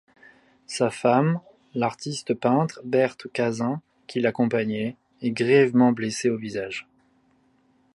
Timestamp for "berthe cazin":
2.83-3.83